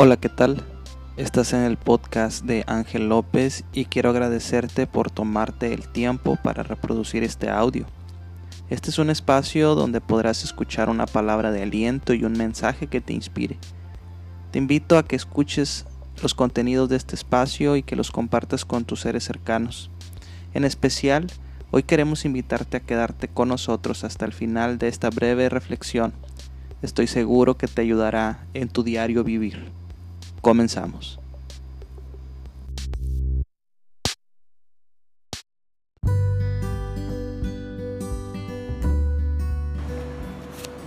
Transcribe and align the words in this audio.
Hola, 0.00 0.16
¿qué 0.16 0.28
tal? 0.28 0.62
Estás 1.16 1.52
en 1.52 1.62
el 1.62 1.76
podcast 1.76 2.44
de 2.44 2.62
Ángel 2.68 3.08
López 3.08 3.64
y 3.72 3.86
quiero 3.86 4.10
agradecerte 4.10 4.86
por 4.86 5.10
tomarte 5.10 5.74
el 5.74 5.88
tiempo 5.88 6.38
para 6.40 6.62
reproducir 6.62 7.24
este 7.24 7.50
audio. 7.50 7.84
Este 8.70 8.90
es 8.90 9.00
un 9.00 9.10
espacio 9.10 9.74
donde 9.74 10.00
podrás 10.00 10.44
escuchar 10.44 10.88
una 10.88 11.06
palabra 11.06 11.50
de 11.50 11.64
aliento 11.64 12.14
y 12.14 12.22
un 12.22 12.34
mensaje 12.34 12.86
que 12.86 13.00
te 13.00 13.12
inspire. 13.12 13.58
Te 14.52 14.60
invito 14.60 14.98
a 14.98 15.02
que 15.02 15.16
escuches 15.16 15.84
los 16.22 16.32
contenidos 16.32 16.88
de 16.88 16.94
este 16.94 17.16
espacio 17.16 17.74
y 17.74 17.82
que 17.82 17.96
los 17.96 18.12
compartas 18.12 18.64
con 18.64 18.84
tus 18.84 19.00
seres 19.00 19.24
cercanos. 19.24 19.90
En 20.54 20.64
especial, 20.64 21.26
hoy 21.72 21.82
queremos 21.82 22.24
invitarte 22.24 22.76
a 22.76 22.86
quedarte 22.86 23.26
con 23.26 23.48
nosotros 23.48 24.04
hasta 24.04 24.26
el 24.26 24.32
final 24.32 24.78
de 24.78 24.86
esta 24.86 25.10
breve 25.10 25.48
reflexión. 25.48 26.12
Estoy 26.82 27.08
seguro 27.08 27.56
que 27.56 27.66
te 27.66 27.82
ayudará 27.82 28.46
en 28.54 28.68
tu 28.68 28.84
diario 28.84 29.24
vivir. 29.24 29.76
Comenzamos. 30.40 31.18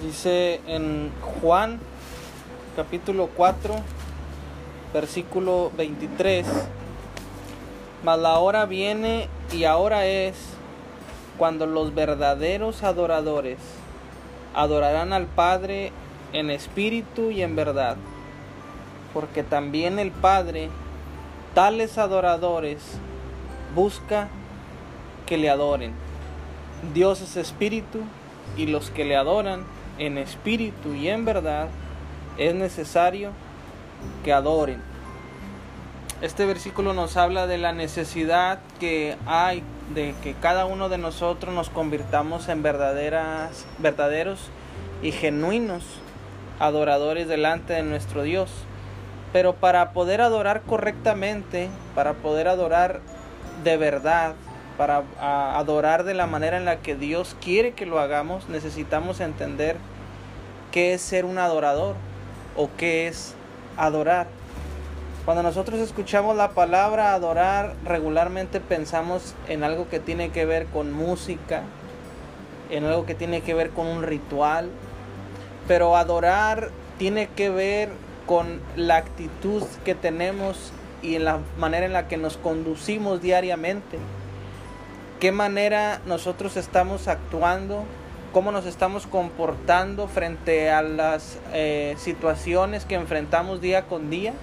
Dice 0.04 0.62
en 0.68 1.12
Juan 1.42 1.80
capítulo 2.76 3.30
4 3.36 3.76
versículo 4.94 5.72
23, 5.78 6.46
mas 8.04 8.20
la 8.20 8.40
hora 8.40 8.66
viene 8.66 9.28
y 9.52 9.64
ahora 9.64 10.06
es 10.06 10.36
cuando 11.38 11.66
los 11.66 11.96
verdaderos 11.96 12.84
adoradores 12.84 13.58
adorarán 14.54 15.14
al 15.14 15.28
Padre 15.28 15.92
en 16.34 16.50
espíritu 16.50 17.32
y 17.32 17.42
en 17.42 17.56
verdad 17.56 17.96
porque 19.14 19.44
también 19.44 20.00
el 20.00 20.12
Padre, 20.12 20.70
tales 21.54 21.98
adoradores, 21.98 22.98
busca 23.76 24.28
que 25.26 25.38
le 25.38 25.50
adoren. 25.50 25.94
Dios 26.94 27.22
es 27.22 27.38
espíritu 27.38 28.00
y 28.58 28.66
los 28.66 28.90
que 28.90 29.06
le 29.06 29.16
adoran 29.16 29.64
en 29.98 30.18
espíritu 30.18 30.94
y 30.94 31.10
en 31.10 31.26
verdad 31.26 31.68
es 32.38 32.56
necesario 32.56 33.32
que 34.24 34.34
adoren. 34.34 34.82
Este 36.22 36.46
versículo 36.46 36.94
nos 36.94 37.18
habla 37.18 37.48
de 37.48 37.58
la 37.58 37.74
necesidad 37.74 38.60
que 38.80 39.16
hay 39.26 39.64
de 39.94 40.14
que 40.24 40.34
cada 40.34 40.66
uno 40.66 40.88
de 40.88 40.98
nosotros 40.98 41.54
nos 41.54 41.70
convirtamos 41.70 42.48
en 42.48 42.62
verdaderas, 42.62 43.66
verdaderos 43.80 44.50
y 45.02 45.12
genuinos 45.12 45.84
adoradores 46.60 47.28
delante 47.28 47.74
de 47.74 47.84
nuestro 47.84 48.22
Dios. 48.22 48.52
Pero 49.34 49.56
para 49.56 49.92
poder 49.94 50.22
adorar 50.22 50.62
correctamente, 50.62 51.70
para 51.96 52.14
poder 52.14 52.48
adorar 52.48 53.00
de 53.64 53.78
verdad, 53.78 54.34
para 54.78 55.04
adorar 55.58 56.04
de 56.04 56.14
la 56.14 56.28
manera 56.28 56.58
en 56.58 56.66
la 56.66 56.78
que 56.78 56.96
Dios 56.96 57.36
quiere 57.42 57.74
que 57.74 57.86
lo 57.86 58.00
hagamos, 58.00 58.50
necesitamos 58.50 59.20
entender 59.20 59.78
qué 60.72 60.94
es 60.94 61.02
ser 61.02 61.26
un 61.26 61.38
adorador 61.38 61.96
o 62.56 62.70
qué 62.78 63.08
es 63.08 63.36
adorar. 63.78 64.28
Cuando 65.26 65.44
nosotros 65.44 65.80
escuchamos 65.80 66.36
la 66.36 66.50
palabra 66.50 67.14
adorar, 67.14 67.76
regularmente 67.86 68.60
pensamos 68.60 69.36
en 69.48 69.64
algo 69.64 69.88
que 69.88 70.00
tiene 70.00 70.32
que 70.32 70.46
ver 70.46 70.66
con 70.66 70.92
música, 70.92 71.62
en 72.72 72.86
algo 72.86 73.06
que 73.06 73.14
tiene 73.14 73.42
que 73.42 73.54
ver 73.54 73.70
con 73.70 73.86
un 73.86 74.02
ritual, 74.02 74.72
pero 75.68 75.96
adorar 75.96 76.72
tiene 76.98 77.28
que 77.28 77.50
ver 77.50 77.90
con 78.26 78.62
la 78.76 78.98
actitud 78.98 79.64
que 79.86 79.96
tenemos 79.96 80.72
y 81.02 81.16
en 81.16 81.26
la 81.26 81.40
manera 81.58 81.86
en 81.86 81.94
la 81.94 82.08
que 82.08 82.18
nos 82.18 82.38
conducimos 82.38 83.22
diariamente. 83.22 83.98
Qué 85.20 85.32
manera 85.32 86.02
nosotros 86.06 86.58
estamos 86.58 87.08
actuando, 87.08 87.84
cómo 88.34 88.52
nos 88.52 88.66
estamos 88.66 89.08
comportando 89.08 90.08
frente 90.08 90.72
a 90.72 90.82
las 90.82 91.40
eh, 91.54 91.96
situaciones 91.98 92.86
que 92.86 92.96
enfrentamos 92.96 93.62
día 93.62 93.84
con 93.84 94.10
día. 94.10 94.34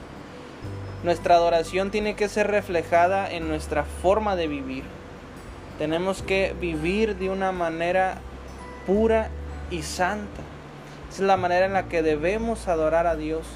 Nuestra 1.05 1.37
adoración 1.37 1.91
tiene 1.91 2.16
que 2.16 2.28
ser 2.28 2.49
reflejada 2.49 3.31
en 3.31 3.49
nuestra 3.49 3.84
forma 3.84 4.37
de 4.37 4.49
vivir. 4.49 4.84
Tenemos 5.78 6.22
que 6.22 6.55
vivir 6.60 7.16
de 7.16 7.31
una 7.31 7.53
manera 7.53 8.19
pura 8.87 9.31
y 9.71 9.83
santa. 9.83 10.43
es 11.10 11.21
la 11.21 11.37
manera 11.37 11.66
en 11.66 11.72
la 11.72 11.89
que 11.89 12.03
debemos 12.03 12.69
adorar 12.69 13.06
a 13.06 13.16
Dios. 13.16 13.47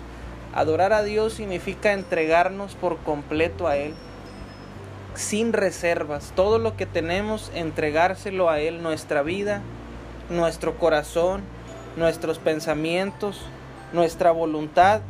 Adorar 0.55 0.93
a 0.93 1.03
Dios 1.03 1.33
significa 1.33 1.93
entregarnos 1.93 2.75
por 2.75 2.99
completo 2.99 3.67
a 3.67 3.77
Él, 3.77 3.95
sin 5.15 5.53
reservas. 5.53 6.33
Todo 6.37 6.59
lo 6.59 6.77
que 6.77 6.85
tenemos, 6.85 7.51
entregárselo 7.55 8.51
a 8.51 8.61
Él, 8.61 8.83
nuestra 8.83 9.23
vida, 9.23 9.63
nuestro 10.29 10.77
corazón, 10.79 11.43
nuestros 11.97 12.39
pensamientos, 12.39 13.41
nuestra 13.93 14.31
voluntad, 14.31 15.01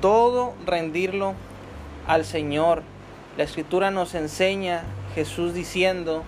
todo 0.00 0.54
rendirlo 0.66 1.34
al 2.06 2.24
Señor. 2.24 2.82
La 3.36 3.44
escritura 3.44 3.90
nos 3.90 4.14
enseña, 4.14 4.82
Jesús 5.14 5.54
diciendo, 5.54 6.24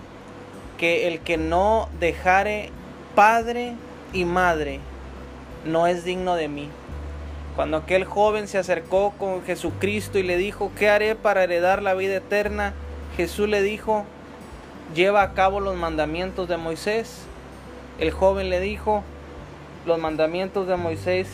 que 0.77 1.07
el 1.07 1.19
que 1.19 1.37
no 1.37 1.89
dejare 1.99 2.71
padre 3.15 3.75
y 4.13 4.25
madre 4.25 4.79
no 5.65 5.87
es 5.87 6.03
digno 6.03 6.35
de 6.35 6.47
mí. 6.47 6.69
Cuando 7.55 7.77
aquel 7.77 8.05
joven 8.05 8.47
se 8.47 8.57
acercó 8.57 9.13
con 9.19 9.43
Jesucristo 9.43 10.17
y 10.17 10.23
le 10.23 10.37
dijo, 10.37 10.71
¿qué 10.77 10.89
haré 10.89 11.15
para 11.15 11.43
heredar 11.43 11.83
la 11.83 11.93
vida 11.93 12.15
eterna? 12.15 12.73
Jesús 13.15 13.47
le 13.47 13.61
dijo, 13.61 14.05
lleva 14.95 15.21
a 15.21 15.33
cabo 15.33 15.59
los 15.59 15.75
mandamientos 15.75 16.47
de 16.47 16.57
Moisés. 16.57 17.27
El 17.99 18.09
joven 18.09 18.49
le 18.49 18.59
dijo, 18.59 19.03
los 19.85 19.99
mandamientos 19.99 20.67
de 20.67 20.77
Moisés 20.77 21.27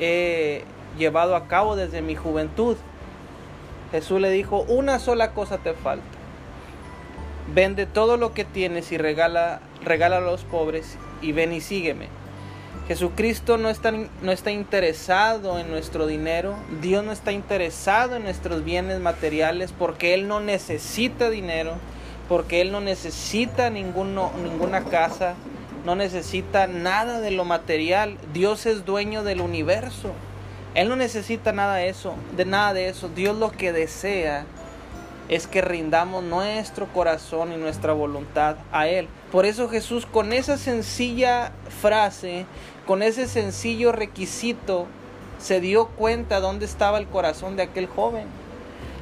he 0.00 0.64
llevado 0.98 1.36
a 1.36 1.46
cabo 1.46 1.76
desde 1.76 2.02
mi 2.02 2.16
juventud. 2.16 2.76
Jesús 3.92 4.20
le 4.20 4.30
dijo, 4.30 4.62
una 4.62 4.98
sola 4.98 5.30
cosa 5.30 5.58
te 5.58 5.74
falta. 5.74 6.04
Vende 7.54 7.86
todo 7.86 8.16
lo 8.16 8.34
que 8.34 8.44
tienes 8.44 8.90
y 8.90 8.98
regala, 8.98 9.60
regala 9.84 10.16
a 10.16 10.20
los 10.20 10.42
pobres 10.42 10.98
y 11.20 11.30
ven 11.30 11.52
y 11.52 11.60
sígueme. 11.60 12.08
Jesucristo 12.88 13.58
no 13.58 13.68
está, 13.68 13.92
no 13.92 14.32
está 14.32 14.50
interesado 14.50 15.58
en 15.58 15.70
nuestro 15.70 16.06
dinero, 16.06 16.56
Dios 16.80 17.04
no 17.04 17.12
está 17.12 17.32
interesado 17.32 18.16
en 18.16 18.24
nuestros 18.24 18.64
bienes 18.64 19.00
materiales 19.00 19.72
porque 19.72 20.14
Él 20.14 20.26
no 20.26 20.40
necesita 20.40 21.30
dinero, 21.30 21.74
porque 22.28 22.60
Él 22.60 22.72
no 22.72 22.80
necesita 22.80 23.70
ninguno, 23.70 24.32
ninguna 24.42 24.84
casa, 24.84 25.34
no 25.84 25.94
necesita 25.94 26.66
nada 26.66 27.20
de 27.20 27.30
lo 27.30 27.44
material. 27.44 28.18
Dios 28.32 28.66
es 28.66 28.84
dueño 28.84 29.24
del 29.24 29.40
universo. 29.40 30.12
Él 30.74 30.88
no 30.88 30.96
necesita 30.96 31.52
nada 31.52 31.76
de 31.76 31.88
eso, 31.88 32.14
de 32.36 32.44
nada 32.44 32.72
de 32.72 32.88
eso. 32.88 33.08
Dios 33.08 33.36
lo 33.36 33.50
que 33.50 33.72
desea 33.72 34.44
es 35.28 35.46
que 35.46 35.62
rindamos 35.62 36.22
nuestro 36.24 36.86
corazón 36.88 37.52
y 37.52 37.56
nuestra 37.56 37.92
voluntad 37.92 38.56
a 38.72 38.88
Él. 38.88 39.08
Por 39.30 39.46
eso 39.46 39.68
Jesús 39.68 40.06
con 40.06 40.32
esa 40.32 40.58
sencilla 40.58 41.52
frase, 41.80 42.46
con 42.86 43.02
ese 43.02 43.28
sencillo 43.28 43.92
requisito, 43.92 44.86
se 45.38 45.60
dio 45.60 45.88
cuenta 45.88 46.40
dónde 46.40 46.66
estaba 46.66 46.98
el 46.98 47.08
corazón 47.08 47.56
de 47.56 47.62
aquel 47.64 47.86
joven. 47.86 48.26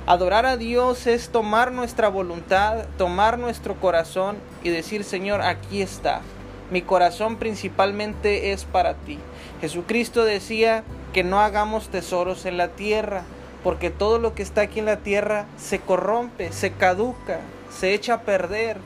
Adorar 0.07 0.47
a 0.47 0.57
Dios 0.57 1.07
es 1.07 1.29
tomar 1.29 1.73
nuestra 1.73 2.09
voluntad, 2.09 2.87
tomar 2.97 3.39
nuestro 3.39 3.75
corazón 3.75 4.39
y 4.63 4.71
decir, 4.71 5.05
Señor, 5.05 5.43
aquí 5.43 5.83
está. 5.83 6.23
Mi 6.71 6.83
corazón 6.83 7.37
principalmente 7.37 8.53
es 8.53 8.65
para 8.65 8.95
ti. 8.95 9.19
Jesucristo 9.61 10.25
decía 10.25 10.85
que 11.13 11.25
no 11.25 11.41
hagamos 11.41 11.89
tesoros 11.89 12.47
en 12.47 12.57
la 12.57 12.69
tierra, 12.69 13.25
porque 13.63 13.91
todo 13.91 14.19
lo 14.19 14.35
que 14.35 14.43
está 14.43 14.63
aquí 14.63 14.79
en 14.79 14.87
la 14.87 14.99
tierra 14.99 15.47
se 15.57 15.81
corrompe, 15.81 16.53
se 16.53 16.73
caduca, 16.73 17.41
se 17.71 17.95
echa 17.95 18.15
a 18.15 18.21
perder. 18.23 18.79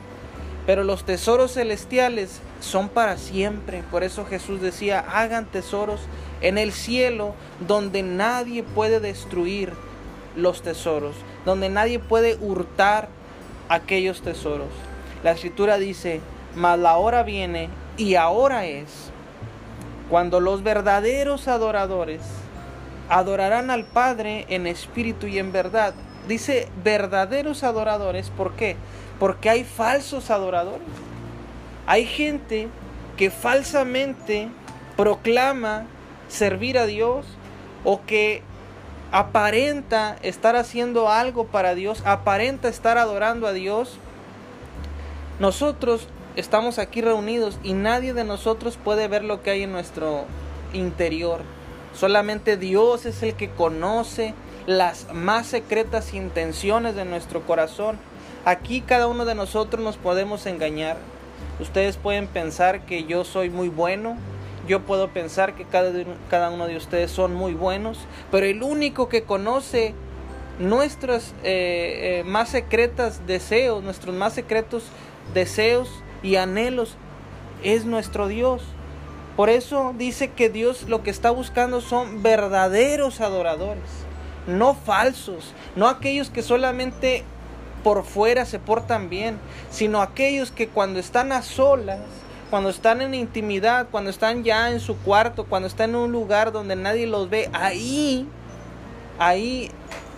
Pero 0.65 0.83
los 0.83 1.05
tesoros 1.05 1.53
celestiales 1.53 2.39
son 2.59 2.89
para 2.89 3.17
siempre. 3.17 3.83
Por 3.91 4.03
eso 4.03 4.25
Jesús 4.25 4.61
decía, 4.61 4.99
hagan 4.99 5.45
tesoros 5.45 6.01
en 6.41 6.57
el 6.57 6.71
cielo 6.71 7.35
donde 7.67 8.03
nadie 8.03 8.63
puede 8.63 8.99
destruir 8.99 9.73
los 10.35 10.61
tesoros, 10.61 11.15
donde 11.45 11.69
nadie 11.69 11.99
puede 11.99 12.35
hurtar 12.35 13.07
aquellos 13.69 14.21
tesoros. 14.21 14.69
La 15.23 15.31
escritura 15.31 15.77
dice, 15.77 16.21
mas 16.55 16.79
la 16.79 16.97
hora 16.97 17.23
viene 17.23 17.69
y 17.97 18.15
ahora 18.15 18.65
es 18.65 19.11
cuando 20.09 20.39
los 20.39 20.63
verdaderos 20.63 21.47
adoradores 21.47 22.21
adorarán 23.09 23.69
al 23.69 23.85
Padre 23.85 24.45
en 24.49 24.67
espíritu 24.67 25.27
y 25.27 25.39
en 25.39 25.51
verdad. 25.51 25.93
Dice 26.27 26.69
verdaderos 26.83 27.63
adoradores, 27.63 28.29
¿por 28.29 28.53
qué? 28.53 28.75
Porque 29.19 29.49
hay 29.49 29.63
falsos 29.63 30.31
adoradores. 30.31 30.87
Hay 31.87 32.05
gente 32.05 32.67
que 33.17 33.29
falsamente 33.29 34.49
proclama 34.97 35.85
servir 36.27 36.77
a 36.77 36.85
Dios 36.85 37.25
o 37.83 38.01
que 38.05 38.41
aparenta 39.11 40.17
estar 40.23 40.55
haciendo 40.55 41.09
algo 41.09 41.45
para 41.45 41.75
Dios, 41.75 42.01
aparenta 42.05 42.67
estar 42.67 42.97
adorando 42.97 43.47
a 43.47 43.53
Dios, 43.53 43.97
nosotros 45.39 46.07
estamos 46.35 46.79
aquí 46.79 47.01
reunidos 47.01 47.59
y 47.63 47.73
nadie 47.73 48.13
de 48.13 48.23
nosotros 48.23 48.77
puede 48.83 49.07
ver 49.07 49.23
lo 49.23 49.41
que 49.41 49.51
hay 49.51 49.63
en 49.63 49.71
nuestro 49.71 50.25
interior. 50.73 51.41
Solamente 51.95 52.57
Dios 52.57 53.05
es 53.05 53.23
el 53.23 53.35
que 53.35 53.49
conoce 53.49 54.33
las 54.67 55.13
más 55.13 55.47
secretas 55.47 56.13
intenciones 56.13 56.95
de 56.95 57.05
nuestro 57.05 57.45
corazón. 57.45 57.97
Aquí 58.43 58.81
cada 58.81 59.07
uno 59.07 59.23
de 59.23 59.33
nosotros 59.33 59.81
nos 59.81 59.95
podemos 59.95 60.45
engañar. 60.45 60.97
Ustedes 61.59 61.95
pueden 61.95 62.27
pensar 62.27 62.85
que 62.85 63.05
yo 63.05 63.23
soy 63.23 63.49
muy 63.49 63.69
bueno, 63.69 64.17
yo 64.67 64.81
puedo 64.81 65.09
pensar 65.09 65.55
que 65.55 65.63
cada, 65.63 66.49
uno 66.49 66.67
de 66.67 66.75
ustedes 66.75 67.11
son 67.11 67.33
muy 67.33 67.53
buenos, 67.53 67.99
pero 68.29 68.45
el 68.45 68.61
único 68.61 69.07
que 69.07 69.23
conoce 69.23 69.93
nuestros 70.59 71.33
eh, 71.43 72.19
eh, 72.19 72.23
más 72.25 72.49
secretas 72.49 73.25
deseos, 73.25 73.83
nuestros 73.83 74.13
más 74.15 74.33
secretos 74.33 74.83
deseos 75.33 75.89
y 76.23 76.35
anhelos 76.35 76.97
es 77.63 77.85
nuestro 77.85 78.27
Dios. 78.27 78.63
Por 79.35 79.49
eso 79.49 79.93
dice 79.97 80.31
que 80.31 80.49
Dios 80.49 80.83
lo 80.87 81.03
que 81.03 81.09
está 81.09 81.29
buscando 81.29 81.81
son 81.81 82.23
verdaderos 82.23 83.19
adoradores, 83.19 83.83
no 84.47 84.75
falsos, 84.75 85.53
no 85.75 85.87
aquellos 85.87 86.29
que 86.29 86.41
solamente 86.41 87.23
por 87.83 88.03
fuera 88.03 88.45
se 88.45 88.59
portan 88.59 89.09
bien, 89.09 89.37
sino 89.69 90.01
aquellos 90.01 90.51
que 90.51 90.67
cuando 90.69 90.99
están 90.99 91.31
a 91.31 91.41
solas, 91.41 91.99
cuando 92.49 92.69
están 92.69 93.01
en 93.01 93.13
intimidad, 93.13 93.87
cuando 93.91 94.09
están 94.09 94.43
ya 94.43 94.71
en 94.71 94.79
su 94.79 94.97
cuarto, 94.97 95.45
cuando 95.45 95.67
están 95.67 95.91
en 95.91 95.97
un 95.97 96.11
lugar 96.11 96.51
donde 96.51 96.75
nadie 96.75 97.05
los 97.05 97.29
ve, 97.29 97.49
ahí, 97.53 98.27
ahí 99.19 99.69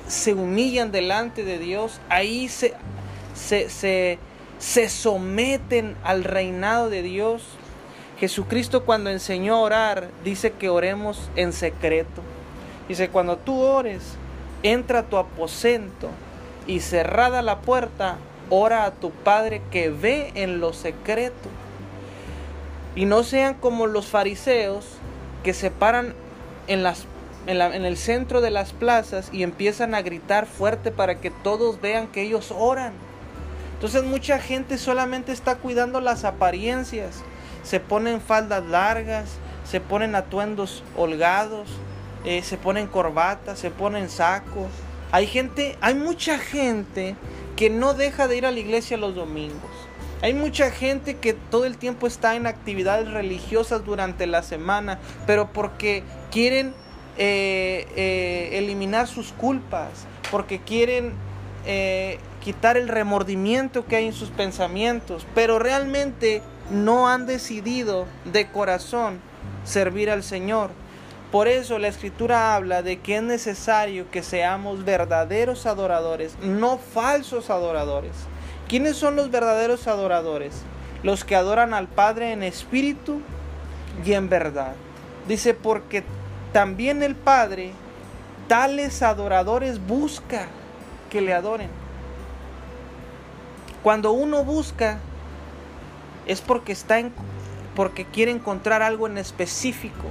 se 0.08 0.34
humillan 0.34 0.92
delante 0.92 1.44
de 1.44 1.58
Dios, 1.58 2.00
ahí 2.10 2.48
se, 2.48 2.74
se, 3.34 3.70
se, 3.70 4.20
se 4.60 4.90
someten 4.90 5.96
al 6.04 6.24
reinado 6.24 6.90
de 6.90 7.02
Dios. 7.02 7.57
Jesucristo 8.20 8.84
cuando 8.84 9.12
enseñó 9.12 9.56
a 9.56 9.60
orar, 9.60 10.10
dice 10.24 10.52
que 10.52 10.70
oremos 10.70 11.30
en 11.36 11.54
secreto. 11.54 12.24
Dice, 12.88 13.10
cuando 13.10 13.38
tú 13.38 13.60
ores, 13.62 14.16
entra 14.64 15.00
a 15.00 15.04
tu 15.04 15.18
aposento 15.18 16.10
y 16.66 16.80
cerrada 16.80 17.42
la 17.42 17.60
puerta, 17.60 18.18
ora 18.50 18.86
a 18.86 18.92
tu 18.92 19.12
Padre 19.12 19.62
que 19.72 19.90
ve 19.90 20.32
en 20.36 20.60
lo 20.60 20.74
secreto. 20.74 21.50
Y 22.96 23.06
no 23.06 23.24
sean 23.24 23.54
como 23.54 23.86
los 23.86 24.08
fariseos 24.08 24.86
que 25.44 25.54
se 25.54 25.70
paran 25.70 26.16
en, 26.68 26.82
las, 26.82 27.06
en, 27.46 27.62
en 27.62 27.86
el 27.86 27.98
centro 27.98 28.42
de 28.42 28.50
las 28.50 28.74
plazas 28.74 29.30
y 29.32 29.44
empiezan 29.44 29.94
a 29.94 30.02
gritar 30.02 30.48
fuerte 30.48 30.92
para 30.92 31.20
que 31.22 31.30
todos 31.30 31.80
vean 31.82 32.08
que 32.08 32.24
ellos 32.24 32.52
oran. 32.58 32.94
Entonces 33.76 34.04
mucha 34.04 34.40
gente 34.40 34.80
solamente 34.80 35.32
está 35.32 35.58
cuidando 35.58 36.02
las 36.02 36.24
apariencias. 36.24 37.24
Se 37.68 37.82
ponen 37.82 38.22
faldas 38.22 38.66
largas, 38.66 39.26
se 39.70 39.82
ponen 39.82 40.16
atuendos 40.16 40.86
holgados, 40.96 41.68
eh, 42.24 42.42
se 42.42 42.56
ponen 42.56 42.88
corbatas, 42.88 43.60
se 43.60 43.72
ponen 43.72 44.08
sacos. 44.08 44.68
Hay 45.12 45.28
gente, 45.28 45.76
hay 45.82 45.94
mucha 45.94 46.40
gente 46.40 47.18
que 47.58 47.70
no 47.70 47.94
deja 47.94 48.30
de 48.30 48.38
ir 48.38 48.46
a 48.46 48.52
la 48.52 48.60
iglesia 48.60 48.96
los 48.96 49.16
domingos. 49.16 49.70
Hay 50.22 50.34
mucha 50.34 50.72
gente 50.72 51.18
que 51.18 51.34
todo 51.34 51.66
el 51.66 51.78
tiempo 51.78 52.08
está 52.08 52.38
en 52.38 52.48
actividades 52.48 53.12
religiosas 53.12 53.84
durante 53.84 54.28
la 54.28 54.44
semana, 54.44 54.98
pero 55.26 55.52
porque 55.52 56.04
quieren 56.32 56.74
eh, 57.18 57.86
eh, 57.98 58.52
eliminar 58.54 59.08
sus 59.08 59.34
culpas, 59.34 59.90
porque 60.32 60.62
quieren 60.62 61.12
quitar 62.40 62.78
el 62.78 62.88
remordimiento 62.88 63.86
que 63.86 63.98
hay 63.98 64.06
en 64.06 64.14
sus 64.14 64.30
pensamientos, 64.30 65.28
pero 65.36 65.60
realmente 65.60 66.42
no 66.72 67.08
han 67.08 67.26
decidido 67.26 68.06
de 68.26 68.48
corazón 68.48 69.20
servir 69.64 70.10
al 70.10 70.24
Señor. 70.24 70.70
Por 71.32 71.48
eso 71.48 71.78
la 71.78 71.90
escritura 71.90 72.56
habla 72.56 72.82
de 72.82 73.00
que 73.00 73.18
es 73.18 73.24
necesario 73.24 74.10
que 74.10 74.24
seamos 74.24 74.86
verdaderos 74.86 75.66
adoradores, 75.66 76.38
no 76.42 76.78
falsos 76.78 77.50
adoradores. 77.50 78.14
¿Quiénes 78.68 78.96
son 78.96 79.16
los 79.16 79.30
verdaderos 79.30 79.88
adoradores? 79.88 80.54
Los 81.04 81.24
que 81.24 81.36
adoran 81.36 81.74
al 81.74 81.88
Padre 81.88 82.32
en 82.32 82.44
espíritu 82.44 83.22
y 84.06 84.14
en 84.14 84.30
verdad. 84.30 84.74
Dice, 85.28 85.54
porque 85.54 86.04
también 86.54 87.04
el 87.04 87.16
Padre 87.16 87.72
tales 88.48 89.02
adoradores 89.04 89.86
busca 89.86 90.48
que 91.10 91.22
le 91.22 91.34
adoren. 91.34 91.70
Cuando 93.84 94.12
uno 94.12 94.44
busca 94.44 95.00
es 96.28 96.42
porque 96.42 96.72
está 96.72 97.00
en, 97.00 97.12
porque 97.76 98.06
quiere 98.06 98.32
encontrar 98.32 98.82
algo 98.82 99.08
en 99.08 99.18
específico. 99.18 100.06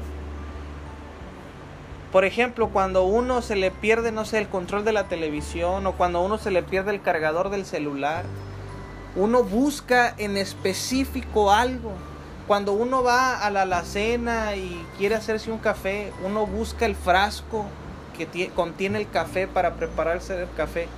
Por 2.13 2.25
ejemplo, 2.25 2.71
cuando 2.71 3.05
uno 3.05 3.43
se 3.43 3.57
le 3.57 3.71
pierde, 3.71 4.11
no 4.11 4.25
sé, 4.25 4.39
el 4.39 4.49
control 4.49 4.85
de 4.85 4.93
la 4.93 5.05
televisión 5.05 5.87
o 5.87 5.93
cuando 5.93 6.23
uno 6.23 6.39
se 6.39 6.51
le 6.51 6.63
pierde 6.63 6.93
el 6.93 7.03
cargador 7.03 7.51
del 7.51 7.67
celular, 7.67 8.25
uno 9.17 9.43
busca 9.43 10.15
en 10.17 10.37
específico 10.37 11.53
algo. 11.53 11.93
Cuando 12.47 12.73
uno 12.73 13.03
va 13.03 13.45
a 13.45 13.51
la 13.51 13.63
alacena 13.63 14.55
y 14.57 14.85
quiere 14.99 15.17
hacerse 15.17 15.51
un 15.51 15.59
café, 15.59 16.13
uno 16.25 16.47
busca 16.47 16.87
el 16.87 16.95
frasco 16.95 17.67
que 18.17 18.49
contiene 18.51 18.99
el 18.99 19.11
café 19.11 19.47
para 19.49 19.75
prepararse 19.75 20.41
el 20.41 20.49
café. 20.57 20.89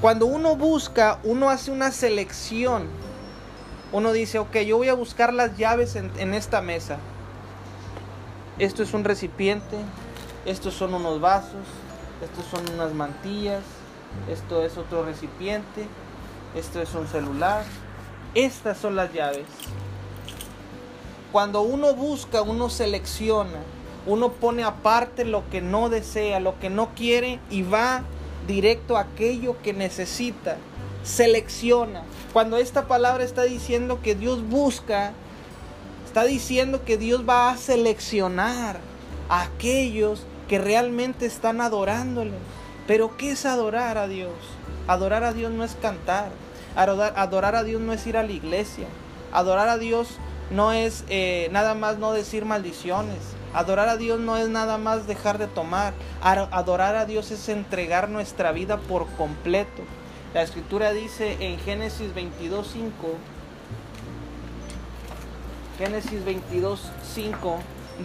Cuando 0.00 0.26
uno 0.26 0.56
busca, 0.56 1.18
uno 1.24 1.50
hace 1.50 1.70
una 1.70 1.90
selección. 1.90 2.84
Uno 3.92 4.12
dice, 4.12 4.38
ok, 4.38 4.56
yo 4.58 4.76
voy 4.76 4.88
a 4.88 4.94
buscar 4.94 5.32
las 5.32 5.56
llaves 5.56 5.96
en, 5.96 6.10
en 6.18 6.34
esta 6.34 6.60
mesa. 6.60 6.98
Esto 8.58 8.82
es 8.82 8.92
un 8.92 9.04
recipiente, 9.04 9.76
estos 10.44 10.74
son 10.74 10.94
unos 10.94 11.20
vasos, 11.20 11.66
estos 12.22 12.44
son 12.46 12.74
unas 12.74 12.92
mantillas, 12.92 13.62
esto 14.28 14.64
es 14.64 14.76
otro 14.76 15.04
recipiente, 15.04 15.86
esto 16.54 16.80
es 16.82 16.94
un 16.94 17.06
celular. 17.06 17.64
Estas 18.34 18.78
son 18.78 18.94
las 18.94 19.12
llaves. 19.12 19.46
Cuando 21.32 21.62
uno 21.62 21.94
busca, 21.94 22.42
uno 22.42 22.68
selecciona, 22.70 23.58
uno 24.06 24.32
pone 24.32 24.64
aparte 24.64 25.24
lo 25.24 25.48
que 25.50 25.60
no 25.60 25.88
desea, 25.88 26.40
lo 26.40 26.58
que 26.58 26.70
no 26.70 26.94
quiere 26.94 27.40
y 27.50 27.62
va 27.62 28.02
directo 28.46 28.96
a 28.96 29.00
aquello 29.00 29.56
que 29.62 29.72
necesita. 29.72 30.56
Selecciona. 31.02 32.02
Cuando 32.32 32.56
esta 32.56 32.86
palabra 32.86 33.24
está 33.24 33.42
diciendo 33.42 34.00
que 34.02 34.14
Dios 34.14 34.42
busca, 34.48 35.12
está 36.06 36.24
diciendo 36.24 36.84
que 36.84 36.98
Dios 36.98 37.28
va 37.28 37.50
a 37.50 37.56
seleccionar 37.56 38.80
a 39.28 39.42
aquellos 39.42 40.24
que 40.48 40.58
realmente 40.58 41.26
están 41.26 41.60
adorándole. 41.60 42.32
Pero 42.86 43.16
¿qué 43.16 43.32
es 43.32 43.44
adorar 43.44 43.98
a 43.98 44.08
Dios? 44.08 44.32
Adorar 44.86 45.22
a 45.22 45.32
Dios 45.32 45.52
no 45.52 45.64
es 45.64 45.76
cantar. 45.80 46.30
Adorar, 46.74 47.54
a 47.54 47.64
Dios 47.64 47.80
no 47.80 47.92
es 47.92 48.06
ir 48.06 48.16
a 48.16 48.22
la 48.22 48.32
iglesia. 48.32 48.86
Adorar 49.32 49.68
a 49.68 49.78
Dios 49.78 50.08
no 50.50 50.72
es 50.72 51.04
eh, 51.08 51.48
nada 51.52 51.74
más 51.74 51.98
no 51.98 52.12
decir 52.12 52.44
maldiciones. 52.44 53.18
Adorar 53.52 53.88
a 53.88 53.96
Dios 53.96 54.20
no 54.20 54.36
es 54.36 54.48
nada 54.48 54.78
más 54.78 55.06
dejar 55.06 55.38
de 55.38 55.46
tomar. 55.46 55.92
Adorar 56.22 56.96
a 56.96 57.04
Dios 57.04 57.30
es 57.30 57.48
entregar 57.48 58.08
nuestra 58.08 58.52
vida 58.52 58.78
por 58.78 59.06
completo. 59.16 59.82
La 60.34 60.42
escritura 60.42 60.92
dice 60.92 61.38
en 61.40 61.58
Génesis 61.58 62.14
22.5, 62.14 62.92
Génesis 65.78 66.22
22.5, 66.22 67.56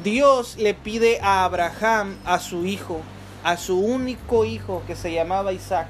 Dios 0.03 0.55
le 0.57 0.73
pide 0.73 1.19
a 1.21 1.43
Abraham, 1.43 2.17
a 2.23 2.39
su 2.39 2.65
hijo, 2.65 3.01
a 3.43 3.57
su 3.57 3.77
único 3.77 4.45
hijo 4.45 4.83
que 4.87 4.95
se 4.95 5.11
llamaba 5.11 5.51
Isaac. 5.51 5.87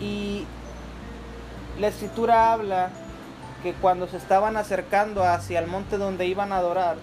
Y 0.00 0.44
la 1.78 1.86
escritura 1.86 2.52
habla 2.52 2.90
que 3.62 3.74
cuando 3.74 4.08
se 4.08 4.16
estaban 4.16 4.56
acercando 4.56 5.22
hacia 5.22 5.60
el 5.60 5.68
monte 5.68 5.98
donde 5.98 6.26
iban 6.26 6.52
a 6.52 6.56
adorar, 6.56 6.96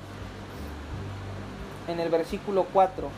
en 1.88 2.02
el 2.02 2.10
versículo 2.10 2.68
4, 2.74 3.10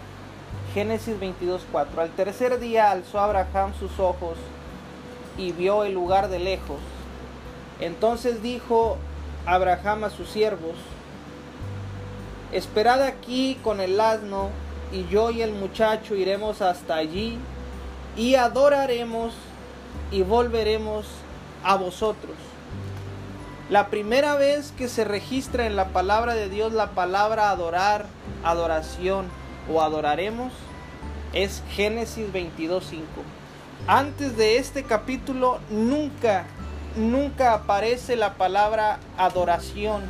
Génesis 0.74 1.20
22, 1.20 1.62
4, 1.72 2.02
al 2.02 2.10
tercer 2.10 2.60
día 2.60 2.90
alzó 2.90 3.20
Abraham 3.20 3.74
sus 3.80 4.00
ojos 4.00 4.38
y 5.38 5.52
vio 5.52 5.84
el 5.84 5.94
lugar 5.94 6.30
de 6.30 6.40
lejos. 6.40 6.80
Entonces 7.80 8.42
dijo 8.42 8.98
Abraham 9.46 10.06
a 10.06 10.10
sus 10.10 10.30
siervos, 10.30 10.76
Esperad 12.52 13.02
aquí 13.02 13.60
con 13.64 13.82
el 13.82 14.00
asno, 14.00 14.50
y 14.92 15.08
yo 15.08 15.32
y 15.32 15.42
el 15.42 15.54
muchacho 15.54 16.16
iremos 16.16 16.62
hasta 16.62 16.96
allí, 16.96 17.38
y 18.16 18.36
adoraremos 18.36 19.34
y 20.12 20.22
volveremos 20.22 21.08
a 21.64 21.76
vosotros. 21.76 22.36
La 23.70 23.88
primera 23.88 24.36
vez 24.36 24.72
que 24.72 24.88
se 24.88 25.04
registra 25.04 25.66
en 25.66 25.76
la 25.76 25.88
palabra 25.90 26.36
de 26.36 26.50
Dios 26.50 26.74
la 26.74 26.92
palabra 26.92 27.50
adorar, 27.50 28.06
adoración 28.44 29.26
o 29.72 29.82
adoraremos, 29.82 30.51
es 31.34 31.63
Génesis 31.70 32.32
22.5. 32.32 33.03
Antes 33.88 34.38
de 34.38 34.58
este 34.58 34.84
capítulo 34.84 35.60
nunca, 35.70 36.46
nunca 36.96 37.53
aparece 37.53 38.15
la 38.15 38.36
palabra 38.36 39.00
adoración. 39.17 40.01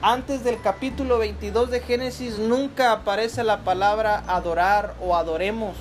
Antes 0.00 0.44
del 0.44 0.60
capítulo 0.60 1.18
22 1.18 1.70
de 1.70 1.80
Génesis 1.80 2.38
nunca 2.38 2.92
aparece 2.92 3.42
la 3.44 3.60
palabra 3.60 4.22
adorar 4.26 4.94
o 5.00 5.16
adoremos. 5.16 5.76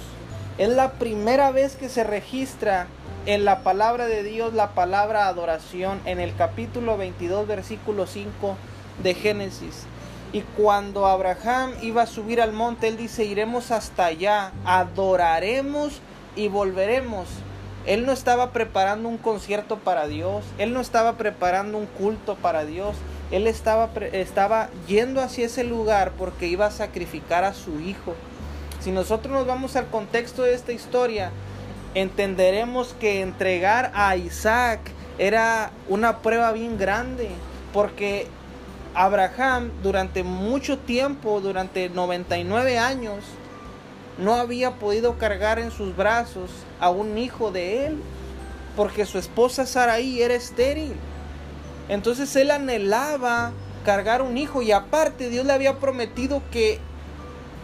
Es 0.57 0.69
la 0.69 0.93
primera 0.93 1.51
vez 1.51 1.75
que 1.75 1.89
se 1.89 2.03
registra 2.03 2.87
en 3.25 3.45
la 3.45 3.61
palabra 3.63 4.05
de 4.05 4.23
Dios 4.23 4.53
la 4.53 4.71
palabra 4.71 5.27
adoración 5.27 5.99
en 6.05 6.19
el 6.19 6.35
capítulo 6.35 6.97
22 6.97 7.47
versículo 7.47 8.07
5 8.07 8.55
de 9.03 9.13
Génesis. 9.13 9.85
Y 10.33 10.41
cuando 10.57 11.07
Abraham 11.07 11.73
iba 11.81 12.03
a 12.03 12.07
subir 12.07 12.41
al 12.41 12.53
monte, 12.53 12.87
él 12.87 12.95
dice, 12.95 13.25
iremos 13.25 13.71
hasta 13.71 14.05
allá, 14.05 14.53
adoraremos 14.63 15.99
y 16.35 16.47
volveremos. 16.47 17.27
Él 17.85 18.05
no 18.05 18.13
estaba 18.13 18.51
preparando 18.51 19.09
un 19.09 19.17
concierto 19.17 19.77
para 19.79 20.07
Dios, 20.07 20.45
él 20.57 20.71
no 20.71 20.79
estaba 20.79 21.17
preparando 21.17 21.77
un 21.77 21.87
culto 21.87 22.35
para 22.35 22.63
Dios, 22.63 22.95
él 23.31 23.47
estaba, 23.47 23.89
estaba 24.13 24.69
yendo 24.87 25.21
hacia 25.21 25.47
ese 25.47 25.63
lugar 25.63 26.11
porque 26.17 26.47
iba 26.47 26.67
a 26.67 26.71
sacrificar 26.71 27.43
a 27.43 27.53
su 27.53 27.79
hijo. 27.79 28.13
Si 28.79 28.91
nosotros 28.91 29.33
nos 29.33 29.47
vamos 29.47 29.75
al 29.75 29.87
contexto 29.87 30.43
de 30.43 30.53
esta 30.53 30.71
historia, 30.71 31.31
entenderemos 31.93 32.95
que 32.99 33.21
entregar 33.21 33.91
a 33.95 34.15
Isaac 34.15 34.79
era 35.17 35.71
una 35.89 36.19
prueba 36.19 36.51
bien 36.51 36.77
grande, 36.77 37.29
porque 37.73 38.27
Abraham 38.93 39.71
durante 39.83 40.23
mucho 40.23 40.77
tiempo, 40.77 41.41
durante 41.41 41.89
99 41.89 42.77
años, 42.77 43.23
no 44.17 44.35
había 44.35 44.71
podido 44.71 45.17
cargar 45.17 45.59
en 45.59 45.71
sus 45.71 45.95
brazos 45.95 46.51
a 46.79 46.89
un 46.89 47.17
hijo 47.17 47.51
de 47.51 47.87
él, 47.87 47.97
porque 48.75 49.05
su 49.05 49.17
esposa 49.17 49.65
Saraí 49.65 50.21
era 50.21 50.33
estéril. 50.33 50.93
Entonces 51.89 52.35
él 52.35 52.51
anhelaba 52.51 53.51
cargar 53.85 54.21
un 54.21 54.37
hijo 54.37 54.61
y 54.61 54.71
aparte 54.71 55.29
Dios 55.29 55.45
le 55.45 55.53
había 55.53 55.79
prometido 55.79 56.41
que 56.51 56.79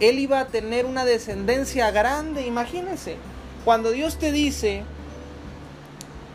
él 0.00 0.18
iba 0.18 0.40
a 0.40 0.46
tener 0.46 0.86
una 0.86 1.04
descendencia 1.04 1.90
grande, 1.90 2.46
imagínense. 2.46 3.16
Cuando 3.64 3.90
Dios 3.90 4.18
te 4.18 4.32
dice, 4.32 4.84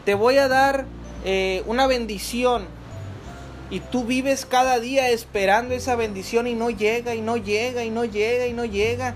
te 0.06 0.16
voy 0.16 0.38
a 0.38 0.48
dar 0.48 0.86
eh, 1.26 1.64
una 1.66 1.88
bendición, 1.88 2.66
y 3.70 3.80
tú 3.80 4.06
vives 4.06 4.46
cada 4.46 4.80
día 4.80 5.10
esperando 5.10 5.74
esa 5.74 5.96
bendición 5.96 6.48
y 6.48 6.54
no 6.54 6.70
llega 6.70 7.16
y 7.16 7.22
no 7.22 7.38
llega 7.38 7.84
y 7.84 7.90
no 7.90 8.06
llega 8.06 8.48
y 8.48 8.54
no 8.54 8.66
llega. 8.66 9.16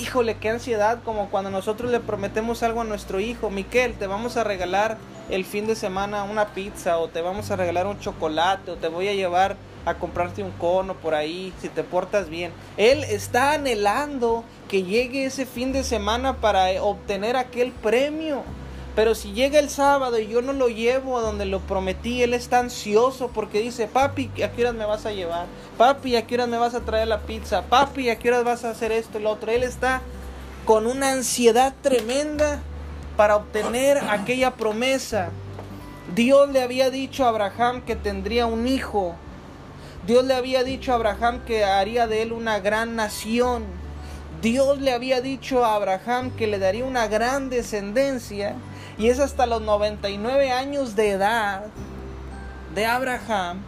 Híjole, 0.00 0.36
qué 0.36 0.50
ansiedad 0.50 1.02
como 1.04 1.30
cuando 1.30 1.50
nosotros 1.50 1.90
le 1.90 2.00
prometemos 2.00 2.62
algo 2.62 2.82
a 2.82 2.84
nuestro 2.84 3.20
hijo. 3.20 3.48
Miquel, 3.48 3.94
te 3.94 4.06
vamos 4.06 4.36
a 4.36 4.44
regalar 4.44 4.98
el 5.30 5.44
fin 5.44 5.66
de 5.66 5.74
semana 5.74 6.24
una 6.24 6.48
pizza 6.48 6.98
o 6.98 7.08
te 7.08 7.22
vamos 7.22 7.50
a 7.50 7.56
regalar 7.56 7.86
un 7.86 7.98
chocolate 7.98 8.72
o 8.72 8.76
te 8.76 8.88
voy 8.88 9.08
a 9.08 9.14
llevar 9.14 9.56
a 9.86 9.94
comprarte 9.94 10.42
un 10.42 10.50
cono 10.50 10.94
por 10.94 11.14
ahí 11.14 11.52
si 11.60 11.68
te 11.68 11.82
portas 11.82 12.28
bien. 12.28 12.52
Él 12.76 13.04
está 13.04 13.52
anhelando 13.52 14.44
que 14.68 14.82
llegue 14.82 15.24
ese 15.24 15.46
fin 15.46 15.72
de 15.72 15.84
semana 15.84 16.36
para 16.36 16.82
obtener 16.82 17.36
aquel 17.36 17.72
premio. 17.72 18.42
Pero 18.96 19.14
si 19.14 19.32
llega 19.32 19.58
el 19.58 19.68
sábado 19.68 20.18
y 20.18 20.26
yo 20.26 20.40
no 20.40 20.54
lo 20.54 20.68
llevo 20.68 21.18
a 21.18 21.20
donde 21.20 21.44
lo 21.44 21.60
prometí, 21.60 22.22
él 22.22 22.32
está 22.32 22.60
ansioso 22.60 23.28
porque 23.28 23.60
dice, 23.60 23.88
papi, 23.88 24.30
¿a 24.42 24.50
qué 24.50 24.62
horas 24.62 24.74
me 24.74 24.86
vas 24.86 25.04
a 25.04 25.12
llevar? 25.12 25.44
Papi, 25.76 26.16
¿a 26.16 26.26
qué 26.26 26.36
horas 26.36 26.48
me 26.48 26.56
vas 26.56 26.74
a 26.74 26.80
traer 26.80 27.06
la 27.06 27.20
pizza? 27.20 27.60
Papi, 27.60 28.08
¿a 28.08 28.18
qué 28.18 28.28
horas 28.28 28.44
vas 28.44 28.64
a 28.64 28.70
hacer 28.70 28.92
esto 28.92 29.18
y 29.18 29.22
lo 29.22 29.32
otro? 29.32 29.52
Él 29.52 29.64
está 29.64 30.00
con 30.64 30.86
una 30.86 31.12
ansiedad 31.12 31.74
tremenda 31.82 32.62
para 33.18 33.36
obtener 33.36 33.98
aquella 33.98 34.52
promesa. 34.54 35.28
Dios 36.14 36.48
le 36.48 36.62
había 36.62 36.88
dicho 36.88 37.26
a 37.26 37.28
Abraham 37.28 37.82
que 37.82 37.96
tendría 37.96 38.46
un 38.46 38.66
hijo. 38.66 39.14
Dios 40.06 40.24
le 40.24 40.32
había 40.32 40.64
dicho 40.64 40.92
a 40.92 40.94
Abraham 40.94 41.40
que 41.44 41.64
haría 41.64 42.06
de 42.06 42.22
él 42.22 42.32
una 42.32 42.60
gran 42.60 42.96
nación. 42.96 43.64
Dios 44.40 44.80
le 44.80 44.92
había 44.92 45.20
dicho 45.20 45.66
a 45.66 45.74
Abraham 45.74 46.30
que 46.30 46.46
le 46.46 46.58
daría 46.58 46.86
una 46.86 47.08
gran 47.08 47.50
descendencia. 47.50 48.54
Y 48.98 49.08
es 49.08 49.18
hasta 49.20 49.46
los 49.46 49.62
99 49.62 50.50
años 50.50 50.96
de 50.96 51.10
edad 51.10 51.64
de 52.74 52.86
Abraham 52.86 53.60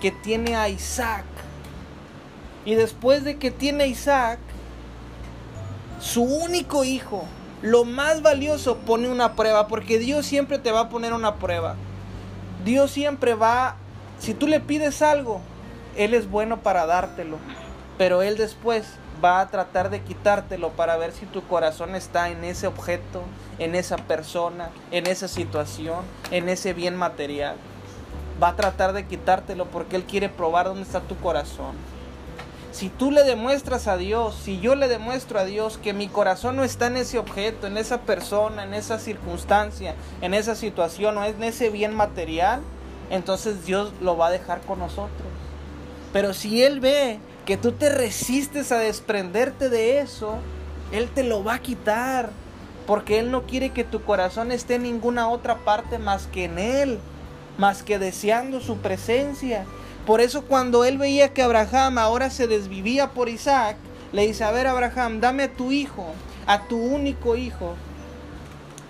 que 0.00 0.10
tiene 0.10 0.56
a 0.56 0.68
Isaac. 0.68 1.24
Y 2.64 2.74
después 2.74 3.24
de 3.24 3.38
que 3.38 3.50
tiene 3.50 3.84
a 3.84 3.86
Isaac, 3.86 4.38
su 6.00 6.22
único 6.22 6.84
hijo, 6.84 7.24
lo 7.62 7.84
más 7.84 8.22
valioso, 8.22 8.76
pone 8.78 9.08
una 9.08 9.34
prueba, 9.34 9.66
porque 9.66 9.98
Dios 9.98 10.26
siempre 10.26 10.58
te 10.58 10.70
va 10.70 10.80
a 10.80 10.88
poner 10.88 11.12
una 11.12 11.36
prueba. 11.36 11.74
Dios 12.64 12.90
siempre 12.90 13.34
va, 13.34 13.76
si 14.18 14.34
tú 14.34 14.46
le 14.46 14.60
pides 14.60 15.02
algo, 15.02 15.40
Él 15.96 16.14
es 16.14 16.30
bueno 16.30 16.60
para 16.60 16.86
dártelo, 16.86 17.38
pero 17.96 18.22
Él 18.22 18.36
después 18.36 18.86
va 19.22 19.40
a 19.40 19.48
tratar 19.48 19.90
de 19.90 20.02
quitártelo 20.02 20.70
para 20.70 20.96
ver 20.96 21.12
si 21.12 21.26
tu 21.26 21.42
corazón 21.46 21.94
está 21.94 22.28
en 22.28 22.44
ese 22.44 22.66
objeto, 22.66 23.22
en 23.58 23.74
esa 23.74 23.96
persona, 23.96 24.70
en 24.90 25.06
esa 25.06 25.28
situación, 25.28 26.04
en 26.30 26.48
ese 26.48 26.72
bien 26.72 26.96
material. 26.96 27.56
Va 28.42 28.48
a 28.48 28.56
tratar 28.56 28.92
de 28.92 29.06
quitártelo 29.06 29.66
porque 29.66 29.96
Él 29.96 30.04
quiere 30.04 30.28
probar 30.28 30.66
dónde 30.66 30.82
está 30.82 31.00
tu 31.00 31.16
corazón. 31.16 31.74
Si 32.70 32.90
tú 32.90 33.10
le 33.10 33.24
demuestras 33.24 33.88
a 33.88 33.96
Dios, 33.96 34.36
si 34.36 34.60
yo 34.60 34.76
le 34.76 34.88
demuestro 34.88 35.40
a 35.40 35.44
Dios 35.44 35.78
que 35.78 35.92
mi 35.92 36.06
corazón 36.06 36.54
no 36.54 36.64
está 36.64 36.86
en 36.86 36.98
ese 36.98 37.18
objeto, 37.18 37.66
en 37.66 37.76
esa 37.76 38.02
persona, 38.02 38.62
en 38.62 38.74
esa 38.74 38.98
circunstancia, 38.98 39.94
en 40.20 40.34
esa 40.34 40.54
situación 40.54 41.18
o 41.18 41.24
en 41.24 41.42
ese 41.42 41.70
bien 41.70 41.94
material, 41.94 42.60
entonces 43.10 43.64
Dios 43.64 43.92
lo 44.00 44.16
va 44.16 44.28
a 44.28 44.30
dejar 44.30 44.60
con 44.60 44.78
nosotros. 44.78 45.26
Pero 46.12 46.34
si 46.34 46.62
Él 46.62 46.80
ve 46.80 47.18
que 47.48 47.56
tú 47.56 47.72
te 47.72 47.88
resistes 47.88 48.72
a 48.72 48.78
desprenderte 48.78 49.70
de 49.70 50.00
eso, 50.00 50.36
Él 50.92 51.08
te 51.08 51.24
lo 51.24 51.42
va 51.42 51.54
a 51.54 51.62
quitar. 51.62 52.28
Porque 52.86 53.18
Él 53.18 53.30
no 53.30 53.44
quiere 53.44 53.70
que 53.70 53.84
tu 53.84 54.02
corazón 54.02 54.52
esté 54.52 54.74
en 54.74 54.82
ninguna 54.82 55.30
otra 55.30 55.56
parte 55.56 55.98
más 55.98 56.26
que 56.26 56.44
en 56.44 56.58
Él, 56.58 56.98
más 57.56 57.82
que 57.82 57.98
deseando 57.98 58.60
su 58.60 58.76
presencia. 58.76 59.64
Por 60.06 60.20
eso 60.20 60.42
cuando 60.42 60.84
Él 60.84 60.98
veía 60.98 61.32
que 61.32 61.40
Abraham 61.40 61.96
ahora 61.96 62.28
se 62.28 62.48
desvivía 62.48 63.12
por 63.12 63.30
Isaac, 63.30 63.78
le 64.12 64.26
dice, 64.26 64.44
a 64.44 64.50
ver 64.50 64.66
Abraham, 64.66 65.20
dame 65.20 65.44
a 65.44 65.52
tu 65.54 65.72
hijo, 65.72 66.04
a 66.46 66.68
tu 66.68 66.76
único 66.76 67.34
hijo. 67.34 67.76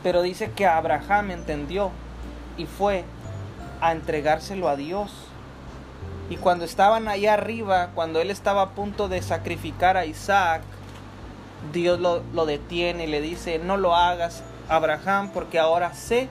Pero 0.02 0.20
dice 0.20 0.50
que 0.50 0.66
Abraham 0.66 1.30
entendió 1.30 1.92
y 2.56 2.66
fue 2.66 3.04
a 3.80 3.92
entregárselo 3.92 4.68
a 4.68 4.74
Dios. 4.74 5.27
Y 6.30 6.36
cuando 6.36 6.64
estaban 6.64 7.08
allá 7.08 7.34
arriba, 7.34 7.90
cuando 7.94 8.20
él 8.20 8.30
estaba 8.30 8.62
a 8.62 8.70
punto 8.70 9.08
de 9.08 9.22
sacrificar 9.22 9.96
a 9.96 10.04
Isaac, 10.04 10.62
Dios 11.72 11.98
lo, 11.98 12.46
detiene 12.46 13.04
y 13.04 13.06
le 13.08 13.20
dice, 13.20 13.58
no 13.58 13.76
lo 13.76 13.94
hagas, 13.94 14.42
Abraham, 14.68 15.30
porque 15.32 15.58
ahora 15.58 15.94
sé 15.94 16.28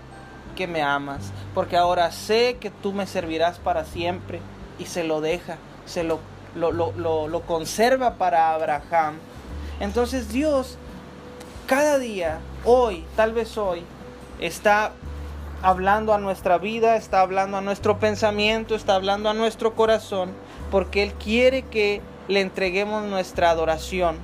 que 0.55 0.67
me 0.67 0.81
amas, 0.81 1.31
porque 1.53 1.77
ahora 1.77 2.11
sé 2.11 2.57
que 2.59 2.69
tú 2.69 2.93
me 2.93 3.07
servirás 3.07 3.57
para 3.57 3.85
siempre. 3.85 4.39
Y 4.79 4.85
se 4.85 5.03
lo 5.03 5.21
deja, 5.21 5.57
se 5.85 6.03
lo, 6.03 6.19
lo, 6.55 6.71
lo, 6.71 7.27
lo 7.27 7.41
conserva 7.41 8.15
para 8.15 8.53
Abraham. 8.53 9.15
Entonces 9.79 10.29
Dios, 10.29 10.77
cada 11.65 11.97
día, 11.97 12.39
hoy, 12.63 13.03
tal 13.15 13.33
vez 13.33 13.57
hoy, 13.57 13.83
está 14.39 14.91
hablando 15.61 16.13
a 16.13 16.19
nuestra 16.19 16.57
vida, 16.57 16.95
está 16.95 17.21
hablando 17.21 17.57
a 17.57 17.61
nuestro 17.61 17.99
pensamiento, 17.99 18.75
está 18.75 18.95
hablando 18.95 19.29
a 19.29 19.33
nuestro 19.33 19.73
corazón, 19.73 20.31
porque 20.71 21.03
Él 21.03 21.13
quiere 21.13 21.63
que 21.63 22.01
le 22.27 22.41
entreguemos 22.41 23.03
nuestra 23.05 23.49
adoración, 23.49 24.17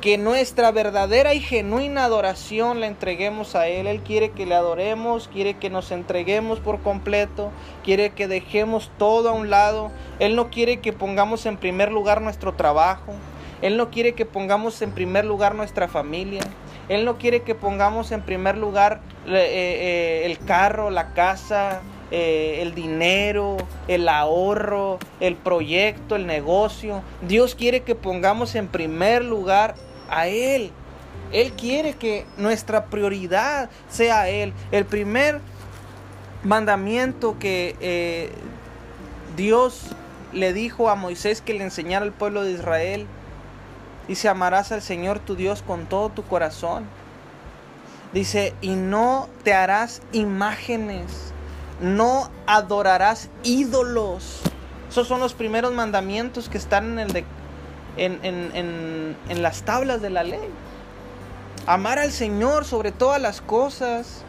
que 0.00 0.18
nuestra 0.18 0.72
verdadera 0.72 1.32
y 1.34 1.40
genuina 1.40 2.04
adoración 2.04 2.80
la 2.80 2.88
entreguemos 2.88 3.54
a 3.54 3.68
Él. 3.68 3.86
Él 3.86 4.00
quiere 4.00 4.32
que 4.32 4.46
le 4.46 4.56
adoremos, 4.56 5.28
quiere 5.28 5.54
que 5.54 5.70
nos 5.70 5.92
entreguemos 5.92 6.58
por 6.58 6.80
completo, 6.80 7.52
quiere 7.84 8.10
que 8.10 8.26
dejemos 8.26 8.90
todo 8.98 9.28
a 9.28 9.32
un 9.32 9.48
lado. 9.48 9.92
Él 10.18 10.34
no 10.34 10.50
quiere 10.50 10.80
que 10.80 10.92
pongamos 10.92 11.46
en 11.46 11.56
primer 11.56 11.92
lugar 11.92 12.20
nuestro 12.20 12.54
trabajo, 12.54 13.12
Él 13.60 13.76
no 13.76 13.90
quiere 13.90 14.14
que 14.14 14.26
pongamos 14.26 14.82
en 14.82 14.90
primer 14.90 15.24
lugar 15.24 15.54
nuestra 15.54 15.86
familia. 15.86 16.42
Él 16.88 17.04
no 17.04 17.18
quiere 17.18 17.42
que 17.42 17.54
pongamos 17.54 18.12
en 18.12 18.22
primer 18.22 18.58
lugar 18.58 19.00
eh, 19.26 19.32
eh, 19.34 20.22
el 20.26 20.38
carro, 20.38 20.90
la 20.90 21.12
casa, 21.14 21.80
eh, 22.10 22.58
el 22.60 22.74
dinero, 22.74 23.56
el 23.88 24.08
ahorro, 24.08 24.98
el 25.20 25.36
proyecto, 25.36 26.16
el 26.16 26.26
negocio. 26.26 27.02
Dios 27.26 27.54
quiere 27.54 27.82
que 27.82 27.94
pongamos 27.94 28.54
en 28.54 28.66
primer 28.66 29.24
lugar 29.24 29.74
a 30.10 30.26
Él. 30.26 30.70
Él 31.32 31.52
quiere 31.52 31.94
que 31.94 32.26
nuestra 32.36 32.86
prioridad 32.86 33.70
sea 33.88 34.28
Él. 34.28 34.52
El 34.70 34.84
primer 34.84 35.40
mandamiento 36.42 37.38
que 37.38 38.30
Dios 39.36 39.94
le 40.32 40.52
dijo 40.52 40.90
a 40.90 40.94
Moisés 40.94 41.40
que 41.40 41.54
le 41.54 41.64
enseñara 41.64 42.04
al 42.04 42.12
pueblo 42.12 42.42
de 42.42 42.52
Israel 42.52 43.06
Dice, 44.08 44.28
amarás 44.28 44.72
al 44.72 44.82
Señor 44.82 45.20
tu 45.20 45.36
Dios 45.36 45.62
con 45.62 45.86
todo 45.86 46.08
tu 46.08 46.24
corazón. 46.24 46.84
Dice, 48.12 48.54
y 48.60 48.70
no 48.70 49.28
te 49.42 49.54
harás 49.54 50.02
imágenes, 50.12 51.32
no 51.80 52.30
adorarás 52.46 53.30
ídolos. 53.42 54.40
Esos 54.90 55.08
son 55.08 55.20
los 55.20 55.34
primeros 55.34 55.72
mandamientos 55.72 56.48
que 56.48 56.58
están 56.58 56.92
en, 56.92 56.98
el 56.98 57.12
de, 57.12 57.24
en, 57.96 58.20
en, 58.22 59.42
las 59.42 59.62
tablas 59.62 60.02
de 60.02 60.10
la 60.10 60.24
ley. 60.24 60.50
Amar 61.66 61.98
al 61.98 62.10
Señor 62.10 62.64
sobre 62.64 62.92
todas 62.92 63.22
las 63.22 63.40
cosas 63.40 64.24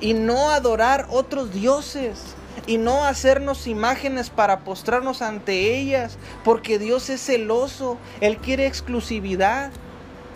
y 0.00 0.14
no 0.14 0.50
adorar 0.50 1.06
otros 1.10 1.52
dioses 1.52 2.34
y 2.66 2.78
no 2.78 3.04
hacernos 3.04 3.66
imágenes 3.66 4.30
para 4.30 4.60
postrarnos 4.60 5.22
ante 5.22 5.76
ellas, 5.78 6.18
porque 6.44 6.78
Dios 6.78 7.10
es 7.10 7.20
celoso, 7.20 7.98
Él 8.20 8.38
quiere 8.38 8.66
exclusividad. 8.66 9.70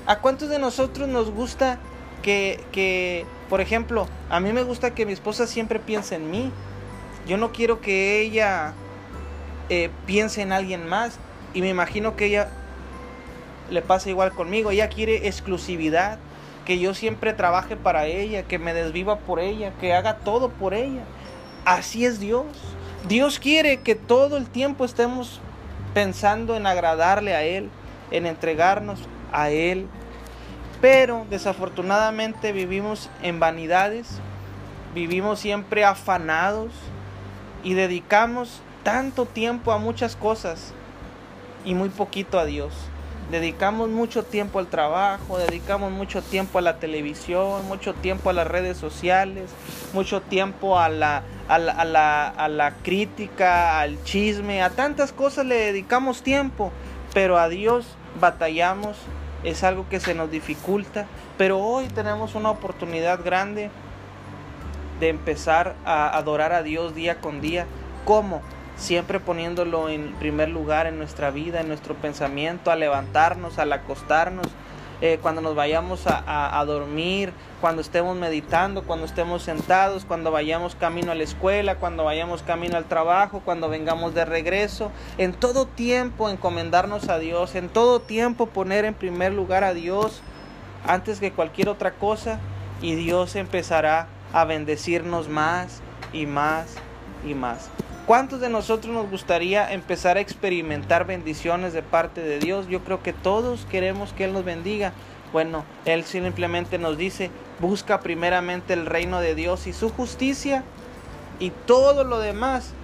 ¿A 0.06 0.18
cuántos 0.18 0.48
de 0.48 0.58
nosotros 0.58 1.08
nos 1.08 1.30
gusta 1.30 1.78
que, 2.22 2.60
que, 2.72 3.24
por 3.48 3.60
ejemplo, 3.60 4.08
a 4.30 4.40
mí 4.40 4.52
me 4.52 4.62
gusta 4.62 4.94
que 4.94 5.06
mi 5.06 5.12
esposa 5.12 5.46
siempre 5.46 5.78
piense 5.78 6.16
en 6.16 6.30
mí? 6.30 6.50
Yo 7.26 7.36
no 7.36 7.52
quiero 7.52 7.80
que 7.80 8.20
ella 8.20 8.74
eh, 9.68 9.90
piense 10.06 10.42
en 10.42 10.52
alguien 10.52 10.88
más 10.88 11.18
y 11.54 11.60
me 11.60 11.68
imagino 11.68 12.16
que 12.16 12.26
ella 12.26 12.48
le 13.70 13.80
pasa 13.80 14.10
igual 14.10 14.32
conmigo, 14.32 14.70
ella 14.70 14.88
quiere 14.88 15.28
exclusividad 15.28 16.18
que 16.64 16.78
yo 16.78 16.94
siempre 16.94 17.32
trabaje 17.32 17.76
para 17.76 18.06
ella, 18.06 18.44
que 18.44 18.58
me 18.58 18.74
desviva 18.74 19.18
por 19.18 19.40
ella, 19.40 19.72
que 19.80 19.94
haga 19.94 20.18
todo 20.18 20.50
por 20.50 20.74
ella. 20.74 21.02
Así 21.64 22.04
es 22.04 22.18
Dios. 22.18 22.46
Dios 23.08 23.38
quiere 23.38 23.80
que 23.80 23.94
todo 23.94 24.36
el 24.36 24.48
tiempo 24.48 24.84
estemos 24.84 25.40
pensando 25.94 26.56
en 26.56 26.66
agradarle 26.66 27.34
a 27.34 27.42
Él, 27.42 27.70
en 28.10 28.26
entregarnos 28.26 29.00
a 29.32 29.50
Él. 29.50 29.86
Pero 30.80 31.26
desafortunadamente 31.30 32.52
vivimos 32.52 33.08
en 33.22 33.38
vanidades, 33.38 34.18
vivimos 34.94 35.38
siempre 35.38 35.84
afanados 35.84 36.72
y 37.62 37.74
dedicamos 37.74 38.60
tanto 38.82 39.26
tiempo 39.26 39.70
a 39.70 39.78
muchas 39.78 40.16
cosas 40.16 40.72
y 41.64 41.74
muy 41.74 41.90
poquito 41.90 42.40
a 42.40 42.44
Dios 42.44 42.74
dedicamos 43.30 43.88
mucho 43.88 44.24
tiempo 44.24 44.58
al 44.58 44.66
trabajo, 44.66 45.38
dedicamos 45.38 45.90
mucho 45.90 46.22
tiempo 46.22 46.58
a 46.58 46.62
la 46.62 46.78
televisión, 46.78 47.66
mucho 47.66 47.94
tiempo 47.94 48.30
a 48.30 48.32
las 48.32 48.46
redes 48.46 48.76
sociales, 48.76 49.50
mucho 49.92 50.20
tiempo 50.20 50.78
a 50.78 50.88
la, 50.88 51.22
a 51.48 51.58
la, 51.58 52.28
a 52.28 52.48
la, 52.48 52.74
crítica, 52.82 53.80
al 53.80 54.02
chisme, 54.04 54.62
a 54.62 54.70
tantas 54.70 55.12
cosas 55.12 55.46
le 55.46 55.56
dedicamos 55.56 56.22
tiempo, 56.22 56.72
pero 57.14 57.38
a 57.38 57.48
Dios 57.48 57.86
batallamos, 58.20 58.96
es 59.44 59.64
algo 59.64 59.88
que 59.88 59.98
se 59.98 60.14
nos 60.14 60.30
dificulta, 60.30 61.06
pero 61.38 61.58
hoy 61.58 61.88
tenemos 61.88 62.34
una 62.34 62.50
oportunidad 62.50 63.24
grande 63.24 63.70
de 65.00 65.08
empezar 65.08 65.74
a 65.84 66.16
adorar 66.16 66.52
a 66.52 66.62
Dios 66.62 66.94
día 66.94 67.20
con 67.20 67.40
día. 67.40 67.66
¿Cómo? 68.04 68.40
Siempre 68.82 69.20
poniéndolo 69.20 69.88
en 69.88 70.12
primer 70.14 70.48
lugar 70.48 70.86
en 70.86 70.98
nuestra 70.98 71.30
vida, 71.30 71.60
en 71.60 71.68
nuestro 71.68 71.94
pensamiento, 71.94 72.70
a 72.70 72.76
levantarnos, 72.76 73.58
al 73.58 73.72
acostarnos, 73.72 74.46
eh, 75.00 75.18
cuando 75.22 75.40
nos 75.40 75.54
vayamos 75.54 76.06
a, 76.06 76.58
a, 76.58 76.64
dormir, 76.64 77.32
cuando 77.60 77.80
estemos 77.80 78.16
meditando, 78.16 78.82
cuando 78.82 79.06
estemos 79.06 79.42
sentados, 79.42 80.04
cuando 80.04 80.30
vayamos 80.30 80.74
camino 80.76 81.10
a 81.10 81.14
la 81.14 81.22
escuela, 81.24 81.76
cuando 81.76 82.04
vayamos 82.04 82.42
camino 82.42 82.76
al 82.76 82.84
trabajo, 82.84 83.42
cuando 83.44 83.68
vengamos 83.68 84.14
de 84.14 84.24
regreso, 84.24 84.92
en 85.18 85.32
todo 85.32 85.66
tiempo 85.66 86.28
encomendarnos 86.28 87.08
a 87.08 87.18
Dios, 87.18 87.54
en 87.56 87.68
todo 87.68 88.00
tiempo 88.00 88.46
poner 88.46 88.84
en 88.84 88.94
primer 88.94 89.32
lugar 89.32 89.64
a 89.64 89.74
Dios 89.74 90.22
antes 90.86 91.18
que 91.18 91.32
cualquier 91.32 91.68
otra 91.68 91.92
cosa 91.92 92.38
y 92.80 92.94
Dios 92.94 93.36
empezará 93.36 94.06
a 94.32 94.44
bendecirnos 94.44 95.28
más 95.28 95.80
y 96.12 96.26
más 96.26 96.76
y 97.26 97.34
más. 97.34 97.70
¿Cuántos 98.12 98.42
de 98.42 98.50
nosotros 98.50 98.92
nos 98.92 99.08
gustaría 99.08 99.72
empezar 99.72 100.18
a 100.18 100.20
experimentar 100.20 101.06
bendiciones 101.06 101.72
de 101.72 101.80
parte 101.80 102.20
de 102.20 102.38
Dios? 102.38 102.68
Yo 102.68 102.84
creo 102.84 103.02
que 103.02 103.14
todos 103.14 103.66
queremos 103.70 104.12
que 104.12 104.24
Él 104.24 104.34
nos 104.34 104.44
bendiga. 104.44 104.92
Bueno, 105.32 105.64
Él 105.86 106.04
simplemente 106.04 106.76
nos 106.76 106.98
dice, 106.98 107.30
busca 107.58 108.00
primeramente 108.00 108.74
el 108.74 108.84
reino 108.84 109.20
de 109.20 109.34
Dios 109.34 109.66
y 109.66 109.72
su 109.72 109.88
justicia 109.88 110.62
y 111.40 111.52
todo 111.64 112.04
lo 112.04 112.18
demás 112.18 112.74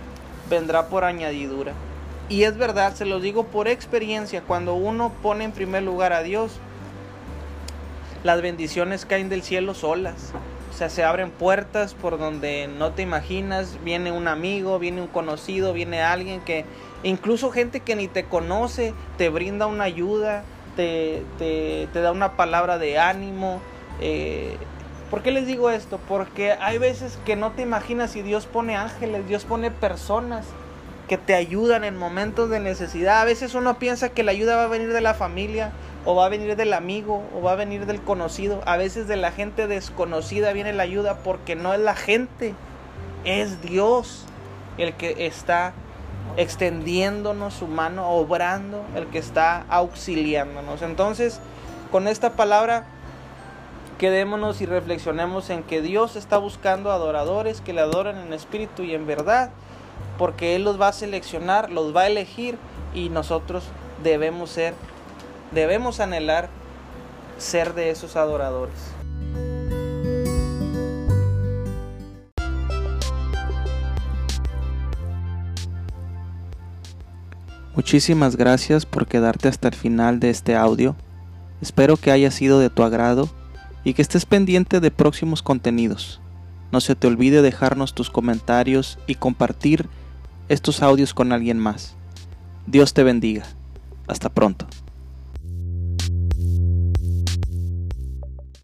vendrá 0.49 0.89
por 0.89 1.05
añadidura. 1.05 1.75
Y 2.31 2.45
es 2.45 2.57
verdad, 2.57 2.95
se 2.95 3.05
lo 3.05 3.21
digo 3.21 3.45
por 3.45 3.69
experiencia, 3.69 4.41
cuando 4.41 4.77
uno 4.77 5.13
pone 5.23 5.45
en 5.45 5.53
primer 5.53 5.83
lugar 5.83 6.15
a 6.15 6.23
Dios, 6.23 6.53
las 8.25 8.41
bendiciones 8.41 9.05
caen 9.05 9.29
del 9.29 9.43
cielo 9.43 9.75
solas. 9.75 10.33
Sea, 10.79 10.91
se 10.91 11.03
abren 11.03 11.33
puertas 11.33 11.95
por 11.95 12.21
donde 12.21 12.69
no 12.69 12.93
te 12.93 13.03
imaginas, 13.03 13.79
viene 13.83 14.13
un 14.13 14.29
amigo, 14.29 14.79
viene 14.79 15.01
un 15.01 15.09
conocido, 15.09 15.73
viene 15.73 16.03
alguien 16.03 16.41
que, 16.41 16.65
incluso 17.03 17.51
gente 17.51 17.81
que 17.81 17.97
ni 17.97 18.07
te 18.07 18.27
conoce, 18.27 18.95
te 19.17 19.29
brinda 19.29 19.67
una 19.67 19.83
ayuda, 19.83 20.45
te, 20.77 21.25
te, 21.37 21.89
da 22.01 22.13
una 22.13 22.37
palabra 22.37 22.79
de 22.79 22.97
ánimo. 22.97 23.61
Eh, 24.01 24.57
¿Por 25.11 25.25
qué 25.25 25.33
les 25.33 25.49
digo 25.49 25.69
esto? 25.69 25.99
Porque 26.07 26.53
hay 26.53 26.79
veces 26.79 27.19
que 27.27 27.35
no 27.35 27.51
te 27.51 27.63
imaginas 27.63 28.13
si 28.13 28.23
Dios 28.23 28.47
pone 28.47 28.77
ángeles, 28.77 29.27
Dios 29.27 29.45
pone 29.45 29.73
personas 29.73 30.47
que 31.09 31.19
te 31.19 31.35
ayudan 31.35 31.83
en 31.83 31.97
momentos 31.97 32.51
de 32.51 32.61
necesidad. 32.61 33.21
A 33.21 33.25
veces 33.25 33.57
uno 33.57 33.81
piensa 33.81 34.11
que 34.11 34.23
la 34.23 34.31
ayuda 34.31 34.55
va 34.55 34.63
a 34.63 34.69
venir 34.69 34.93
de 34.93 35.01
la 35.01 35.15
familia, 35.15 35.73
o 36.09 36.15
va 36.15 36.25
a 36.25 36.31
venir 36.31 36.57
del 36.57 36.73
amigo, 36.73 37.23
o 37.37 37.43
va 37.43 37.53
a 37.53 37.57
venir 37.57 37.85
del 37.85 38.01
conocido. 38.01 38.63
A 38.65 38.79
veces 38.79 39.09
de 39.09 39.17
la 39.17 39.31
gente 39.31 39.67
desconocida 39.67 40.55
viene 40.55 40.73
la 40.73 40.85
ayuda 40.85 41.19
porque 41.19 41.55
no 41.55 41.75
es 41.75 41.81
la 41.81 41.95
gente, 41.95 42.55
es 43.25 43.61
Dios 43.61 44.25
el 44.79 44.95
que 44.95 45.27
está 45.27 45.75
extendiéndonos 46.39 47.53
su 47.53 47.67
mano, 47.67 48.09
obrando, 48.09 48.87
el 48.97 49.09
que 49.09 49.19
está 49.19 49.67
auxiliándonos. 49.69 50.81
Entonces, 50.81 51.41
con 51.93 52.09
esta 52.09 52.31
palabra, 52.37 52.87
quedémonos 53.99 54.63
y 54.63 54.65
reflexionemos 54.65 55.51
en 55.51 55.63
que 55.63 55.83
Dios 55.83 56.17
está 56.17 56.39
buscando 56.39 56.91
adoradores 56.91 57.61
que 57.61 57.75
le 57.75 57.83
adoren 57.83 58.17
en 58.17 58.33
espíritu 58.33 58.83
y 58.83 58.95
en 58.95 59.07
verdad, 59.07 59.51
porque 60.17 60.57
Él 60.57 60.65
los 60.65 60.81
va 60.81 60.89
a 60.89 60.93
seleccionar, 60.95 61.71
los 61.71 61.95
va 61.95 62.03
a 62.03 62.07
elegir 62.07 62.57
y 62.95 63.11
nosotros 63.11 63.65
debemos 64.03 64.49
ser 64.49 64.73
debemos 65.53 66.01
anhelar 66.01 66.49
ser 67.39 67.75
de 67.75 67.91
esos 67.91 68.17
adoradores. 68.17 68.75
Muchísimas 77.75 78.37
gracias 78.37 78.87
por 78.87 79.07
quedarte 79.07 79.47
hasta 79.47 79.69
el 79.69 79.75
final 79.75 80.19
de 80.19 80.31
este 80.31 80.57
audio. 80.57 80.97
Espero 81.61 81.97
que 81.97 82.11
haya 82.11 82.33
sido 82.33 82.59
de 82.59 82.71
tu 82.71 82.83
agrado 82.83 83.29
y 83.85 83.95
que 83.95 84.03
estés 84.03 84.27
pendiente 84.27 84.81
de 84.81 84.91
próximos 84.91 85.43
contenidos. 85.43 86.21
No 86.73 86.81
se 86.81 86.97
te 86.97 87.07
olvide 87.07 87.41
dejarnos 87.41 87.95
tus 87.95 88.11
comentarios 88.11 88.99
y 89.07 89.15
compartir 89.15 89.89
estos 90.49 90.83
audios 90.83 91.15
con 91.15 91.33
alguien 91.33 91.59
más. 91.59 91.95
Dios 92.67 92.95
te 92.95 93.05
bendiga. 93.05 93.45
Hasta 94.09 94.29
pronto. 94.29 94.67